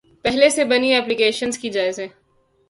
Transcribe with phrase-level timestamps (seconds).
[0.25, 2.07] پہلے سے بنی ایپلی کیشنز کے جائزے